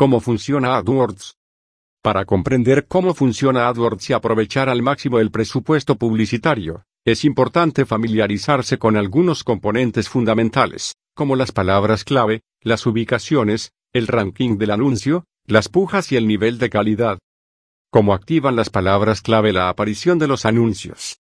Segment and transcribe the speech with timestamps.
[0.00, 1.36] ¿Cómo funciona AdWords?
[2.02, 8.78] Para comprender cómo funciona AdWords y aprovechar al máximo el presupuesto publicitario, es importante familiarizarse
[8.78, 15.68] con algunos componentes fundamentales, como las palabras clave, las ubicaciones, el ranking del anuncio, las
[15.68, 17.18] pujas y el nivel de calidad.
[17.90, 21.18] ¿Cómo activan las palabras clave la aparición de los anuncios?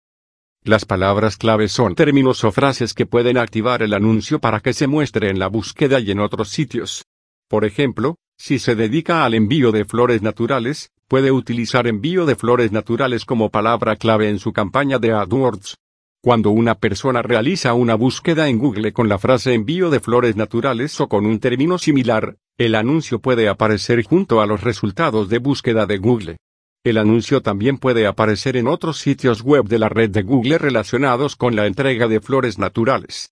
[0.63, 4.85] Las palabras clave son términos o frases que pueden activar el anuncio para que se
[4.85, 7.05] muestre en la búsqueda y en otros sitios.
[7.49, 12.71] Por ejemplo, si se dedica al envío de flores naturales, puede utilizar envío de flores
[12.71, 15.77] naturales como palabra clave en su campaña de AdWords.
[16.21, 20.99] Cuando una persona realiza una búsqueda en Google con la frase envío de flores naturales
[20.99, 25.85] o con un término similar, el anuncio puede aparecer junto a los resultados de búsqueda
[25.85, 26.37] de Google.
[26.83, 31.35] El anuncio también puede aparecer en otros sitios web de la red de Google relacionados
[31.35, 33.31] con la entrega de flores naturales.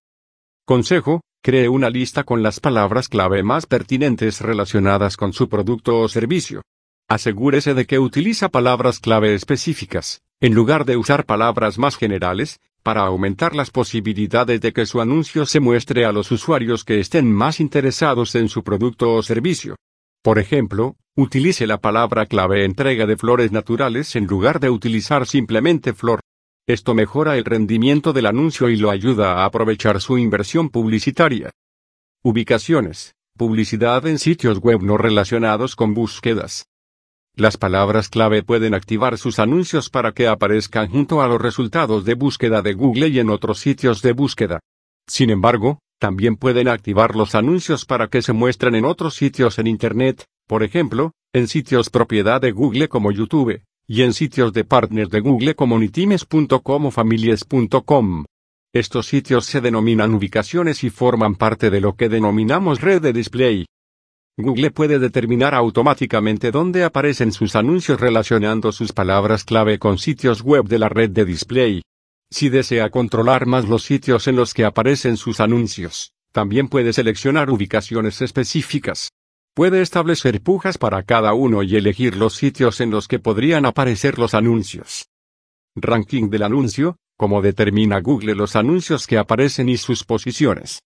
[0.65, 6.09] Consejo, cree una lista con las palabras clave más pertinentes relacionadas con su producto o
[6.09, 6.63] servicio.
[7.07, 13.01] Asegúrese de que utiliza palabras clave específicas, en lugar de usar palabras más generales, para
[13.01, 17.59] aumentar las posibilidades de que su anuncio se muestre a los usuarios que estén más
[17.59, 19.75] interesados en su producto o servicio.
[20.23, 25.93] Por ejemplo, utilice la palabra clave entrega de flores naturales en lugar de utilizar simplemente
[25.93, 26.21] flor.
[26.67, 31.51] Esto mejora el rendimiento del anuncio y lo ayuda a aprovechar su inversión publicitaria.
[32.23, 33.13] Ubicaciones.
[33.37, 36.65] Publicidad en sitios web no relacionados con búsquedas.
[37.35, 42.15] Las palabras clave pueden activar sus anuncios para que aparezcan junto a los resultados de
[42.15, 44.59] búsqueda de Google y en otros sitios de búsqueda.
[45.05, 49.67] Sin embargo, también pueden activar los anuncios para que se muestren en otros sitios en
[49.67, 55.09] Internet, por ejemplo, en sitios propiedad de Google como YouTube, y en sitios de partners
[55.09, 58.25] de Google como nitimes.com o families.com.
[58.73, 63.65] Estos sitios se denominan ubicaciones y forman parte de lo que denominamos red de display.
[64.37, 70.65] Google puede determinar automáticamente dónde aparecen sus anuncios relacionando sus palabras clave con sitios web
[70.65, 71.81] de la red de display.
[72.29, 77.49] Si desea controlar más los sitios en los que aparecen sus anuncios, también puede seleccionar
[77.49, 79.09] ubicaciones específicas.
[79.55, 84.19] Puede establecer pujas para cada uno y elegir los sitios en los que podrían aparecer
[84.19, 85.07] los anuncios.
[85.77, 90.81] Ranking del anuncio, como determina Google los anuncios que aparecen y sus posiciones.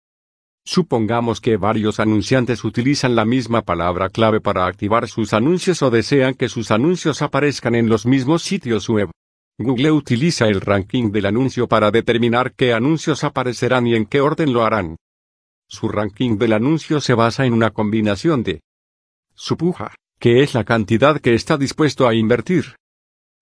[0.66, 6.34] Supongamos que varios anunciantes utilizan la misma palabra clave para activar sus anuncios o desean
[6.34, 9.08] que sus anuncios aparezcan en los mismos sitios web.
[9.56, 14.52] Google utiliza el ranking del anuncio para determinar qué anuncios aparecerán y en qué orden
[14.52, 14.96] lo harán.
[15.68, 18.62] Su ranking del anuncio se basa en una combinación de
[19.34, 22.76] su puja, que es la cantidad que está dispuesto a invertir,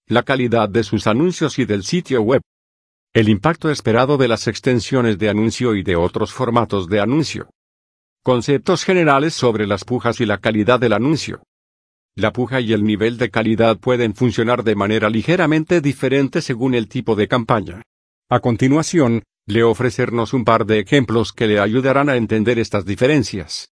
[0.09, 2.43] la calidad de sus anuncios y del sitio web,
[3.15, 7.49] el impacto esperado de las extensiones de anuncio y de otros formatos de anuncio.
[8.25, 11.45] Conceptos generales sobre las pujas y la calidad del anuncio.
[12.17, 16.89] La puja y el nivel de calidad pueden funcionar de manera ligeramente diferente según el
[16.89, 17.83] tipo de campaña.
[18.29, 23.71] A continuación, le ofrecernos un par de ejemplos que le ayudarán a entender estas diferencias.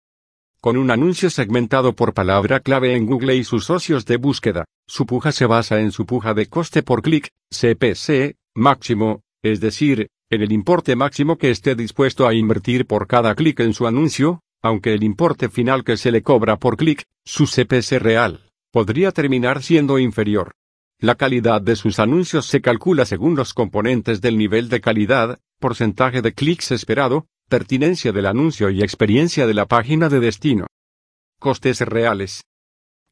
[0.60, 5.06] Con un anuncio segmentado por palabra clave en Google y sus socios de búsqueda, su
[5.06, 10.42] puja se basa en su puja de coste por clic, CPC, máximo, es decir, en
[10.42, 14.92] el importe máximo que esté dispuesto a invertir por cada clic en su anuncio, aunque
[14.92, 19.98] el importe final que se le cobra por clic, su CPC real, podría terminar siendo
[19.98, 20.53] inferior.
[21.02, 26.20] La calidad de sus anuncios se calcula según los componentes del nivel de calidad, porcentaje
[26.20, 30.66] de clics esperado, pertinencia del anuncio y experiencia de la página de destino.
[31.38, 32.44] Costes reales.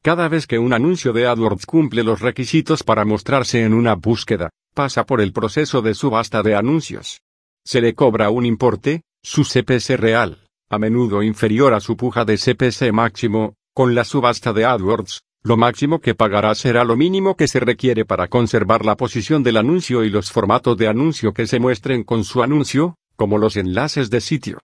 [0.03, 4.51] Cada vez que un anuncio de AdWords cumple los requisitos para mostrarse en una búsqueda,
[4.75, 7.21] pasa por el proceso de subasta de anuncios.
[7.65, 12.37] Se le cobra un importe, su CPC real, a menudo inferior a su puja de
[12.37, 17.47] CPC máximo, con la subasta de AdWords, lo máximo que pagará será lo mínimo que
[17.47, 21.59] se requiere para conservar la posición del anuncio y los formatos de anuncio que se
[21.59, 24.57] muestren con su anuncio, como los enlaces de sitio.